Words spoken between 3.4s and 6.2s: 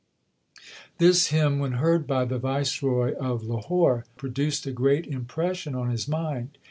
Lahore, produced a great impression on his